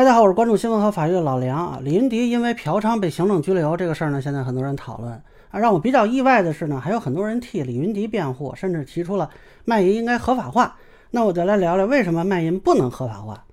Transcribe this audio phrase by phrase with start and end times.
[0.00, 1.78] 大家好，我是关注新闻和法律的老梁啊。
[1.82, 5.12] 李云迪因为嫖娼被行政拘留这个事儿呢，现在很多人讨论
[5.50, 5.60] 啊。
[5.60, 9.28] 让我比较意外的是呢，还有很多人替李云迪辩护，甚至提出了
[9.66, 10.74] 卖淫应该合法化。
[11.10, 13.44] 那我就来聊聊为什么卖淫不能合法化。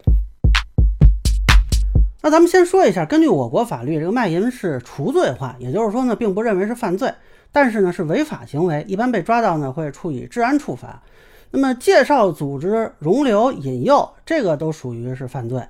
[2.22, 7.14] 那咱们先说一下，根据我国法律，这个卖淫是除罪化，也就是说呢，并不认为是犯罪，
[7.52, 11.04] 但是呢是违法行为，一般被抓到呢会处以治安处罚。
[11.52, 15.62] 那么介绍、组织、容留、引诱，这个都属于是犯罪。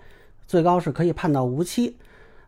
[0.48, 1.98] 最高是可以判到无期，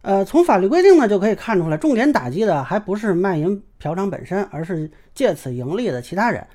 [0.01, 6.45] 呃，从法律规定呢就可以看出来，重点打击的还不是卖淫嫖娼本身，而是借此盈利的其他人。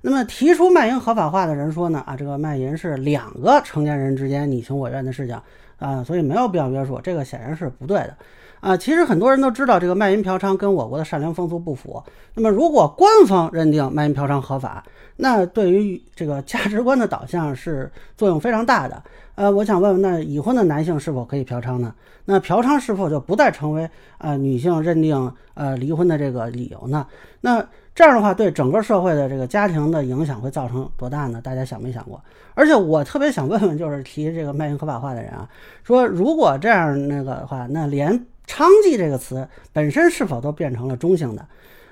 [0.00, 5.40] 那么提出卖淫合法化的人说呢，啊，这个卖淫是两个成年人之间你情我愿的事情
[5.78, 8.16] 啊，所以没有必要约束，这个显然是不对的
[8.64, 8.76] 啊。
[8.76, 12.02] 其实很多人都知道，这个卖淫嫖娼跟我国的善良风俗不符。
[12.34, 14.82] 那么如果官方认定卖淫嫖娼合法，
[15.16, 19.02] 那对于这个价值观的导向是作用非常大的。
[19.36, 21.94] 呃，我想问问，那已婚的男性是否可以嫖娼呢？
[22.24, 27.06] 那嫖娼是否就不再成为呃女性认定呃离婚的这个理由呢？
[27.40, 31.40] 那这样的话，对整个社会的这个家庭的影响会造成多大呢？
[31.42, 32.20] 大家想没想过？
[32.54, 35.48] 而且我特别想问问，就是提这个卖淫合法化的人啊，
[35.82, 41.46] 说如果这样那个的话，那连娼妓这个词本身是否都变成了中性的？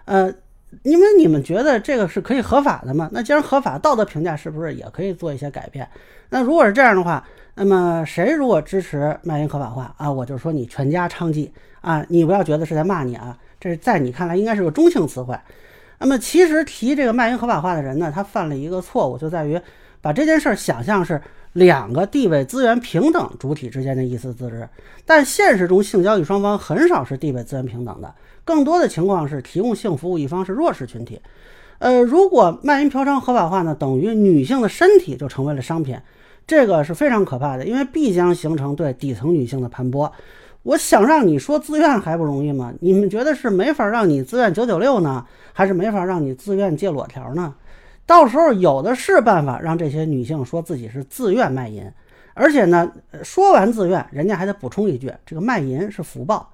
[0.05, 0.33] 呃，
[0.83, 3.09] 因为你们觉得这个是可以合法的吗？
[3.13, 5.89] 那既然合法，道德评价是不是也可以做一些改变？
[6.31, 15.39] 那如果是这样的话，那么谁如果支持卖淫合法化啊，我就说你全家娼妓啊，你不要觉得是在骂你啊，这是在你看来应该是个中性词汇。
[15.99, 19.61] 那么其实提这个卖淫合法化的人呢，他犯了一个错误，就在于
[20.01, 21.21] 把这件事儿想象是
[21.53, 24.69] 两个地位资源平等主体之间的意思自治，
[25.05, 28.15] 但现实中性交易双方很少是地位资源平等的，
[28.45, 31.21] 更多的情况是提供性服务一方是弱势群体。
[31.79, 35.99] 呃，如果卖淫嫖娼合法化呢，等于女性的身体就成为了商品。
[36.47, 40.11] 这个是非常可怕的，因为必将形成对底层女性的盘剥。
[40.63, 42.73] 我想让你说自愿还不容易吗？
[42.81, 47.55] 你们觉得是没法让你自愿九九六呢，还是没法让你自愿借裸条呢？
[48.07, 51.91] 到时候有的是办法让这些女性说自己是自愿卖淫，
[52.35, 52.91] 而且呢，
[53.23, 56.53] 说完自愿，人家还得补充一句，这个卖淫是福报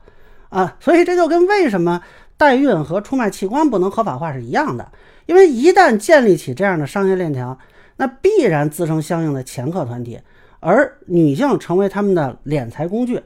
[0.49, 0.77] 啊。
[0.81, 2.01] 所以这就跟为什么
[2.37, 4.91] 代孕和出卖器官不能合法化是一样的，
[5.27, 7.59] 因为一旦建立起这样的商业链条。
[8.01, 10.21] 那必然滋生相应的掮客团体，
[10.61, 13.21] 而女性成为他们的敛财工具，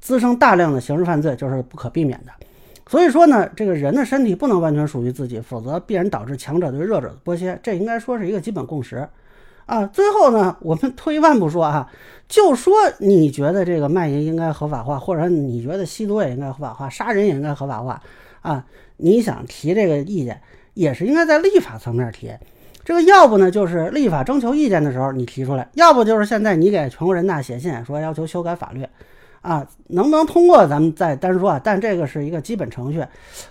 [0.00, 2.32] 滋生大量的刑事犯罪就是不可避免的。
[2.90, 9.08] 所以说呢，这个人的身体不能完全属于自己，否则必然导致强者对弱者的剥削，这应该说是一个基本共识
[9.66, 9.86] 啊。
[9.86, 11.88] 最后呢，我们退一万步说啊，
[12.28, 18.02] 就说你觉得这个卖淫应该合法化，或者你觉得吸毒也应该合法化，杀人也应该合法化
[18.40, 20.42] 啊，你想提这个意见，
[20.74, 22.32] 也是应该在立法层面提。
[22.82, 28.84] 这个要不呢，就是立法征求意见的时候你提出来；要不就是现在你给全国人大写信说要求修改法律，
[29.40, 31.60] 啊，能不能通过咱们再单说啊？
[31.62, 33.04] 但这个是一个基本程序。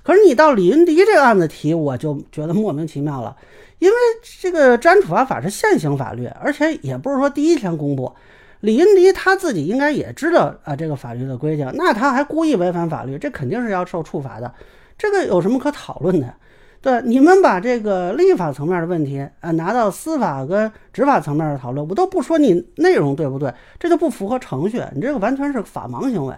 [0.04, 3.36] 可是你到李云迪这个案子提，我就觉得莫名其妙了，
[3.80, 3.96] 因为
[4.42, 8.12] 这个治安处罚法是现行法律，而且也不是说第一天公布。
[8.60, 14.54] 李云迪他自己应该也知道啊这个法律的规定，那他还故意违反法律，这肯定是要受处罚的。
[14.98, 16.34] 这个有什么可讨论的？
[16.82, 26.34] 对，你们把这个立法层面的问题啊拿到司法跟执法层面的讨论，我都不说你内容对不对，这就不符合程序，你这个完全是法盲行为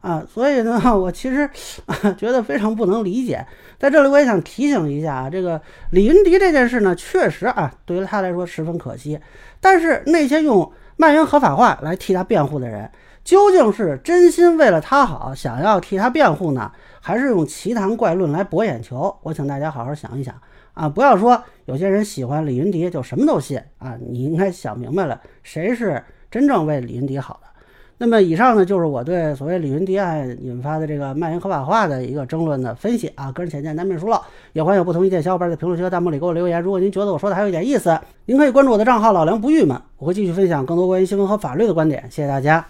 [0.00, 0.26] 啊！
[0.26, 1.48] 所以呢， 我其实
[1.86, 3.46] 啊觉得非常不能理解。
[3.78, 9.20] 在这里，我也想提醒一下啊，这个李云迪这件事呢，确实啊对于他来说十分可惜。
[9.60, 12.90] 但是那些用卖淫合法化来替他辩护的人，
[13.24, 16.70] 究竟是真心为了他好，想要替他辩护呢？
[17.00, 20.34] 还是用奇谈怪论来博眼球，我请大家好好想一想
[20.74, 20.88] 啊！
[20.88, 23.96] 不要说有些人喜欢李云迪就什么都信啊！
[24.10, 27.48] 你应该想明白了，谁是真正为李云迪好的。
[27.96, 33.32] 那么以上呢，就是我对所谓李云迪案引发的这个卖淫合法化的一个争论的分析啊！
[33.32, 34.20] 个人浅见难免疏漏，
[34.52, 36.60] 也欢迎有不同意见小伙伴在评论区和弹幕里给我留言。
[36.60, 42.02] 如果您觉得我说的还有一点意思，您可以关注我的账号老梁不郁闷，我会继续分享更多关于新闻和法律的观点。
[42.10, 42.66] 谢谢大家。